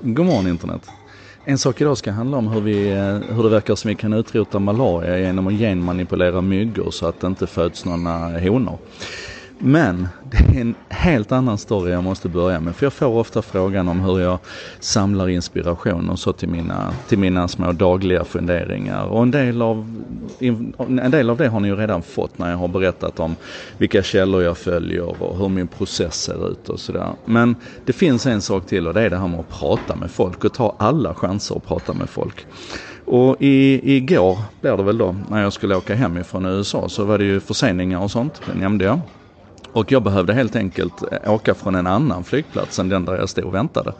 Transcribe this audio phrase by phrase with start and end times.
[0.00, 0.90] God morgon internet.
[1.44, 4.12] En sak idag ska handla om hur, vi, eh, hur det verkar som vi kan
[4.12, 8.78] utrota malaria genom att genmanipulera myggor så att det inte föds några honor.
[9.60, 12.76] Men det är en helt annan story jag måste börja med.
[12.76, 14.38] För jag får ofta frågan om hur jag
[14.80, 19.04] samlar inspiration och så till mina, till mina små dagliga funderingar.
[19.04, 20.02] Och en del, av,
[20.78, 23.36] en del av det har ni ju redan fått när jag har berättat om
[23.78, 27.08] vilka källor jag följer och hur min process ser ut och sådär.
[27.24, 30.10] Men det finns en sak till och det är det här med att prata med
[30.10, 32.46] folk och ta alla chanser att prata med folk.
[33.04, 37.04] Och i, igår blir det väl då, när jag skulle åka hem ifrån USA så
[37.04, 39.00] var det ju förseningar och sånt, det nämnde jag.
[39.78, 43.28] Och jag behövde helt enkelt eh, åka från en annan flygplats än den där jag
[43.28, 43.92] stod och väntade.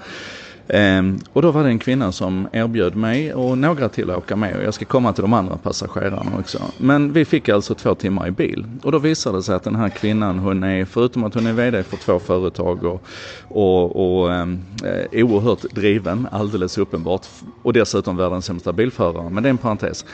[0.69, 4.37] Ehm, och då var det en kvinna som erbjöd mig och några till att åka
[4.37, 6.59] med och jag ska komma till de andra passagerarna också.
[6.79, 9.77] Men vi fick alltså två timmar i bil och då visade det sig att den
[9.77, 13.03] här kvinnan hon är, förutom att hon är VD för två företag och,
[13.49, 17.27] och, och ehm, eh, oerhört driven, alldeles uppenbart,
[17.63, 20.05] och dessutom världens sämsta bilförare, men det är en parentes.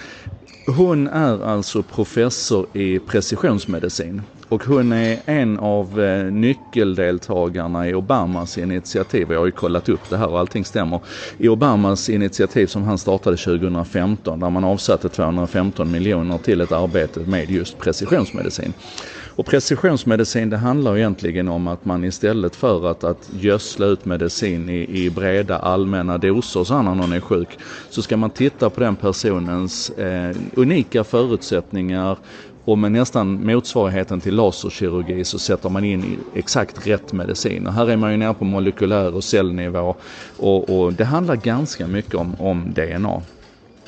[0.67, 8.59] Hon är alltså professor i precisionsmedicin och hon är en av eh, nyckeldeltagarna i Obamas
[8.59, 9.33] initiativ.
[9.33, 11.01] Jag har ju kollat upp det här och allting stämmer.
[11.39, 17.21] I Obamas initiativ som han startade 2015 där man avsatte 215 miljoner till ett arbete
[17.21, 18.75] med just precisionsmedicin.
[19.37, 24.69] Och precisionsmedicin det handlar egentligen om att man istället för att, att gödsla ut medicin
[24.69, 27.59] i, i breda allmänna doser så när någon är sjuk
[27.91, 32.19] så ska man titta på den personens eh, unika förutsättningar
[32.65, 37.67] och med nästan motsvarigheten till laserkirurgi så sätter man in exakt rätt medicin.
[37.67, 39.95] Och här är man ju nere på molekylär och cellnivå
[40.37, 43.23] och, och det handlar ganska mycket om, om DNA.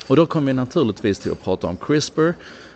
[0.07, 2.33] Och då kommer vi naturligtvis till att prata om CRISPR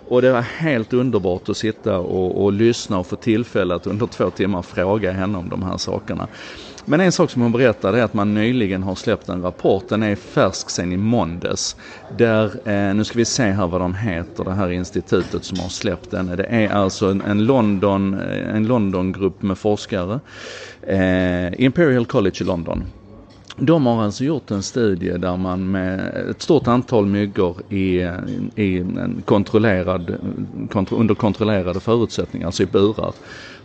[0.08, 4.08] och det var helt underbart att sitta och, och, lyssna och få tillfälle att under
[4.08, 6.28] två timmar fråga henne om de här sakerna.
[6.86, 10.04] Men en sak som hon berättade är att man nyligen har släppt en rapport, den
[10.04, 11.76] är färsk sen i måndags.
[12.18, 15.70] Där, eh, nu ska vi se här vad de heter, det här institutet som har
[15.70, 16.28] släppt den.
[16.28, 20.20] Det är alltså en, en London, eh, en Londongrupp med forskare.
[20.82, 22.84] Eh, Imperial College i London.
[23.58, 28.08] De har alltså gjort en studie där man med ett stort antal myggor i,
[28.56, 30.16] i en kontrollerad,
[30.72, 33.14] kontro, under kontrollerade förutsättningar, alltså i burar,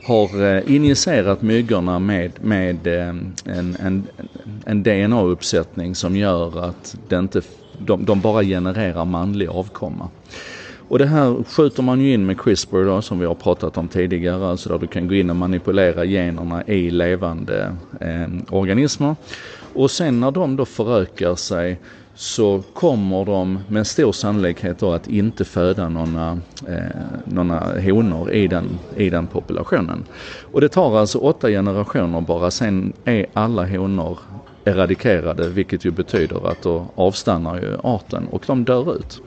[0.07, 3.09] har eh, injicerat myggorna med, med eh,
[3.45, 4.07] en, en,
[4.65, 7.43] en DNA-uppsättning som gör att det inte,
[7.79, 10.09] de, de bara genererar manlig avkomma.
[10.89, 13.89] Och det här skjuter man ju in med CRISPR då, som vi har pratat om
[13.89, 19.17] tidigare, alltså där du kan gå in och manipulera generna i levande eh, organismer.
[19.77, 21.79] Och sen när de då förökar sig
[22.15, 28.49] så kommer de med stor sannolikhet då att inte föda några, eh, några honor i
[28.49, 30.05] den, i den populationen.
[30.53, 34.19] Och det tar alltså åtta generationer bara, sen är alla honor
[34.65, 39.21] eradikerade vilket ju betyder att då avstannar ju arten och de dör ut.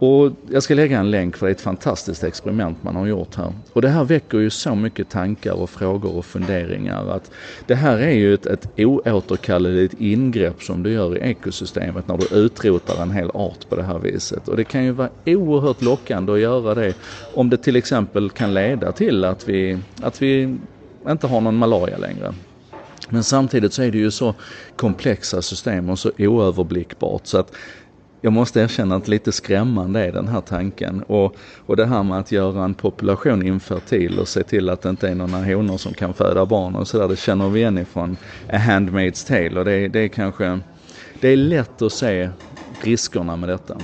[0.00, 3.34] Och jag ska lägga en länk för det är ett fantastiskt experiment man har gjort
[3.34, 3.52] här.
[3.72, 7.30] Och det här väcker ju så mycket tankar och frågor och funderingar att
[7.66, 12.36] det här är ju ett, ett oåterkalleligt ingrepp som du gör i ekosystemet när du
[12.36, 14.48] utrotar en hel art på det här viset.
[14.48, 16.94] Och det kan ju vara oerhört lockande att göra det
[17.34, 20.58] om det till exempel kan leda till att vi, att vi
[21.08, 22.34] inte har någon malaria längre.
[23.08, 24.34] Men samtidigt så är det ju så
[24.76, 27.52] komplexa system och så oöverblickbart så att
[28.20, 31.02] jag måste erkänna att lite skrämmande är den här tanken.
[31.02, 31.36] Och,
[31.66, 35.08] och det här med att göra en population infertil och se till att det inte
[35.08, 38.56] är några honor som kan föda barn och sådär, det känner vi igen ifrån A
[38.56, 39.58] Handmaid's Tale.
[39.58, 40.60] Och det, det är kanske,
[41.20, 42.30] det är lätt att se
[42.80, 43.76] riskerna med detta.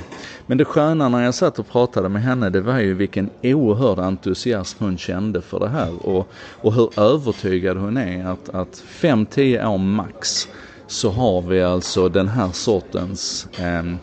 [0.46, 3.98] Men det sköna när jag satt och pratade med henne det var ju vilken oerhörd
[3.98, 9.66] entusiasm hon kände för det här och, och hur övertygad hon är att, att 5-10
[9.66, 10.48] år max
[10.86, 13.98] så har vi alltså den här sortens ehm,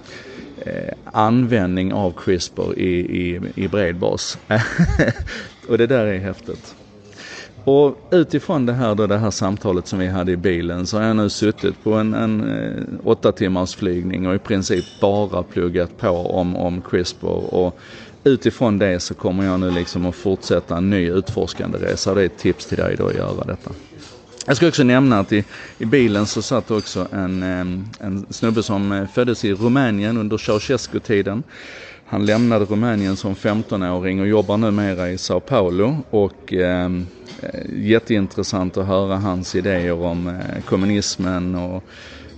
[0.66, 4.38] eh, användning av CRISPR i, i, i bred bas.
[5.68, 6.76] och det där är häftigt.
[7.64, 11.06] Och utifrån det här, då, det här samtalet som vi hade i bilen så har
[11.06, 15.98] jag nu suttit på en, en eh, åtta timmars flygning och i princip bara pluggat
[15.98, 17.54] på om, om CRISPR.
[17.54, 17.80] Och
[18.24, 22.14] utifrån det så kommer jag nu liksom att fortsätta en ny utforskande resa.
[22.14, 23.72] Det är ett tips till dig då att göra detta.
[24.46, 25.44] Jag ska också nämna att i,
[25.78, 27.44] i bilen så satt också en,
[28.00, 31.44] en snubbe som eh, föddes i Rumänien under Ceausescu-tiden.
[32.06, 36.90] Han lämnade Rumänien som 15-åring och jobbar numera i Sao Paulo och eh,
[37.76, 41.84] jätteintressant att höra hans idéer om eh, kommunismen och,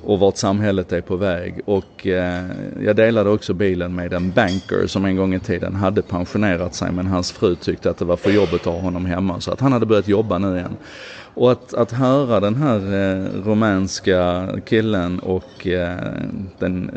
[0.03, 1.61] och vart samhället är på väg.
[1.65, 2.45] Och eh,
[2.81, 6.91] jag delade också bilen med en banker som en gång i tiden hade pensionerat sig
[6.91, 9.59] men hans fru tyckte att det var för jobbigt att ha honom hemma så att
[9.59, 10.77] han hade börjat jobba nu igen.
[11.35, 15.97] Och att, att höra den här eh, romanska killen och eh,
[16.59, 16.91] den,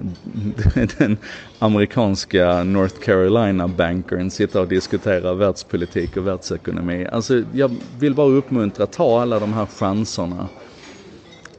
[0.99, 1.17] den
[1.59, 7.07] amerikanska North Carolina bankern sitta och diskutera världspolitik och världsekonomi.
[7.13, 10.49] Alltså jag vill bara uppmuntra, ta alla de här chanserna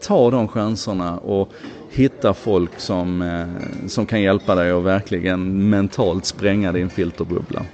[0.08, 1.52] ta de chanserna och
[1.90, 7.66] hitta folk som, eh, som kan hjälpa dig att verkligen mentalt spränga din filterbubbla.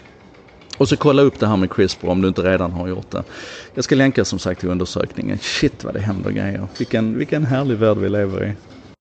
[0.77, 3.23] Och så kolla upp det här med CRISPR om du inte redan har gjort det.
[3.73, 5.37] Jag ska länka som sagt till undersökningen.
[5.37, 6.67] Shit vad det händer grejer.
[6.77, 8.53] Vilken, vilken härlig värld vi lever i.